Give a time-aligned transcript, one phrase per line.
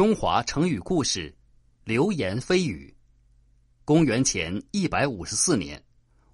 [0.00, 1.36] 中华成语故事：
[1.84, 2.96] 流言蜚语。
[3.84, 5.84] 公元前一百五十四年，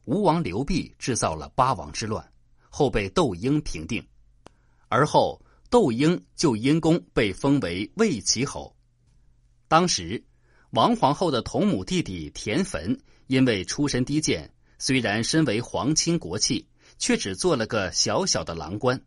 [0.05, 2.25] 吴王刘濞制造了八王之乱，
[2.71, 4.07] 后被窦婴平定。
[4.87, 8.73] 而后，窦婴就因功被封为魏齐侯。
[9.67, 10.25] 当时，
[10.71, 12.97] 王皇后的同母弟弟田汾
[13.27, 14.49] 因为出身低贱，
[14.79, 19.03] 虽然身为皇亲国戚，却只做了个小小的郎官。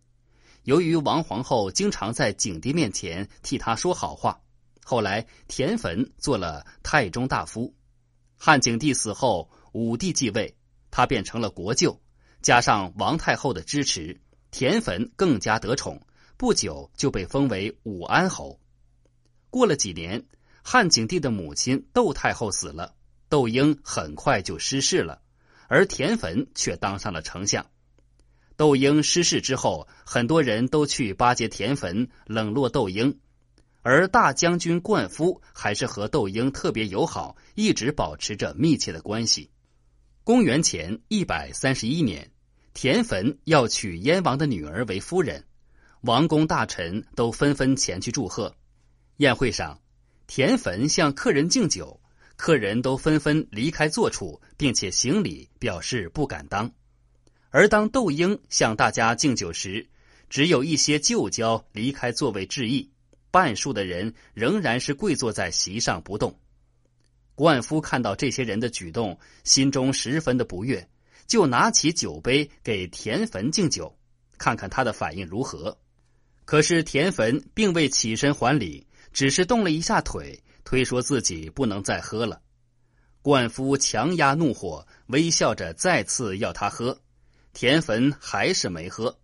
[0.63, 4.41] 由于王皇后经常在景帝面前替他说好话，
[4.89, 7.75] 后来田汾做了太中大夫。
[8.39, 10.55] 汉景帝死后，武帝继位，
[10.89, 12.01] 他变成了国舅，
[12.41, 16.01] 加上王太后的支持，田汾更加得宠，
[16.37, 18.59] 不久就被封为武安侯。
[19.51, 20.25] 过了几年，
[20.63, 22.95] 汉景帝的母亲窦太后死了，
[23.29, 25.21] 窦婴很快就失势了，
[25.67, 27.67] 而田汾却当上了丞相。
[28.57, 33.19] 窦婴失势之后，很多人都去巴结田汾，冷落窦婴，
[33.81, 39.49] 而大将军灌夫还是和窦婴特别友好，一直保持着密切的关系。
[40.23, 42.29] 公元前一百三十一年，
[42.73, 45.43] 田汾要娶燕王的女儿为夫人，
[46.01, 48.53] 王公大臣都纷纷前去祝贺。
[49.17, 49.79] 宴会上，
[50.27, 51.99] 田汾向客人敬酒，
[52.35, 56.71] 客人都纷纷离开座处，并且行礼表示不敢当。
[57.49, 59.87] 而当窦婴向大家敬酒时，
[60.29, 62.91] 只有一些旧交离开座位致意，
[63.31, 66.37] 半数的人仍然是跪坐在席上不动。
[67.35, 70.85] 冠夫看到这些人的举动，心中十分的不悦，
[71.25, 73.97] 就拿起酒杯给田汾敬酒，
[74.37, 75.77] 看看他的反应如何。
[76.43, 82.41] 可是田汾并未起身还礼，只是动了一下腿，推说自己不能再喝了。
[83.21, 86.99] 冠夫强压怒火，微笑着再次要他喝。
[87.53, 89.19] 田汾还是没喝，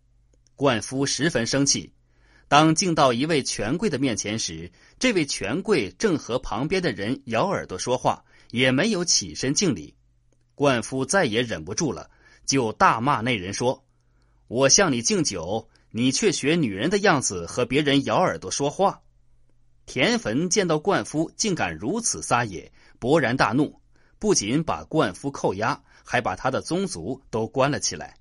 [0.56, 1.92] 冠夫十分生气。
[2.48, 9.96] 当敬到一位权贵的面前时，这位权贵正和旁边的人咬耳朵说话，也没有起身敬礼。
[10.54, 12.10] 冠夫再也忍不住了，
[12.46, 13.84] 就大骂那人说
[14.48, 19.02] ：“我向你敬酒，你却学女人的样子和别人咬耳朵说话。”
[19.88, 23.82] 田汾见到冠夫竟敢如此撒野，勃然大怒，
[24.18, 28.16] 不仅把冠夫扣押，还把他的宗族都关了起来。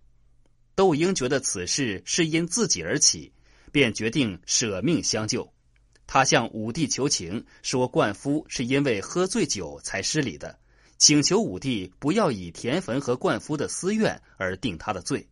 [0.75, 3.33] 窦婴觉得此事是因自己而起，
[3.75, 5.53] 便决定舍命相救。
[6.07, 10.61] 他向武帝求情，说灌夫是因为喝醉酒才失礼的，
[10.97, 15.29] 请求武帝不要以田汾和灌夫的私怨而定他的罪。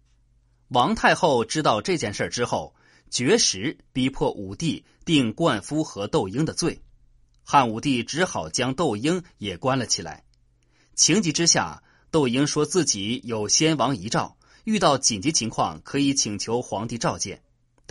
[0.70, 2.74] 王太后知道这件事之后，
[3.12, 6.82] 绝食逼迫武帝定灌夫和窦婴的罪。
[7.44, 10.24] 汉武帝只好将窦婴也关了起来。
[10.96, 14.36] 情急之下，窦婴说自己有先王遗诏。
[14.64, 17.42] 遇到紧急情况可以请求皇帝召见，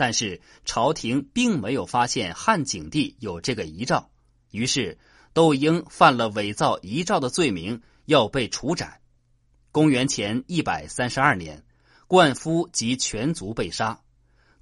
[0.02, 4.10] 但是朝廷并没有发现汉景帝有这个遗诏，
[4.50, 4.98] 于是
[5.32, 8.98] 窦婴犯了伪造遗诏的罪名，要被处斩。
[9.70, 11.62] 公元前一百三十二年，
[12.08, 14.00] 灌夫及全族被杀。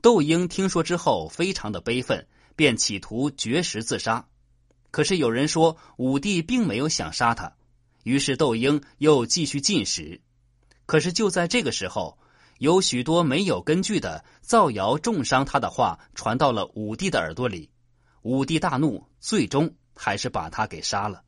[0.02, 4.28] 窦婴听说之后，非常的悲愤，便企图绝食自杀。
[4.90, 7.54] 可是有人说武帝并没有想杀他，
[8.02, 10.20] 于是窦婴又继续进食。
[10.84, 12.18] 可是就在这个时候，
[12.60, 17.70] 有许多没有根据的造谣重伤他的话传到了武帝的耳朵里，
[18.20, 21.24] 武帝大怒，最终还是把他给杀了。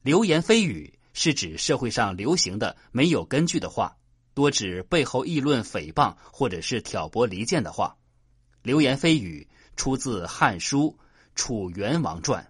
[0.00, 3.98] 流言蜚语是指社会上流行的没有根据的话，
[4.32, 7.98] 多指背后议论、诽谤或者是挑拨离间的话。
[8.62, 10.96] 流言蜚语出自《汉书·
[11.34, 12.42] 楚元王传》。